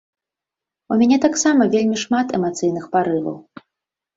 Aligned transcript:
У 0.95 0.95
мяне 1.01 1.17
таксама 1.27 1.67
вельмі 1.75 1.97
шмат 2.05 2.27
эмацыйных 2.39 2.89
парываў. 2.97 3.37